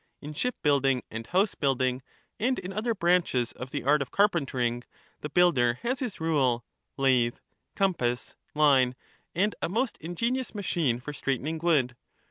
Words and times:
In 0.19 0.33
ship 0.33 0.55
building 0.63 1.03
and 1.11 1.27
house 1.27 1.53
building, 1.53 2.01
and 2.39 2.57
in 2.57 2.73
other 2.73 2.95
branches 2.95 3.51
of 3.51 3.69
the 3.69 3.83
art 3.83 4.01
of 4.01 4.09
carpentering, 4.09 4.83
the 5.19 5.29
builder 5.29 5.77
has 5.83 5.99
his 5.99 6.19
rule, 6.19 6.65
lathe, 6.97 7.35
compass, 7.75 8.35
line, 8.55 8.95
and 9.35 9.53
a 9.61 9.69
most 9.69 9.97
ingenious 10.01 10.55
machine 10.55 10.99
for 10.99 11.13
straightening 11.13 11.59
wood. 11.59 11.95